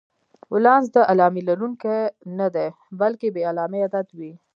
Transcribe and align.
ولانس 0.53 0.85
د 0.95 0.97
علامې 1.11 1.41
لرونکی 1.49 1.99
نه 2.39 2.47
دی، 2.55 2.67
بلکې 2.99 3.27
بې 3.35 3.41
علامې 3.51 3.79
عدد 3.87 4.07
وي. 4.17 4.31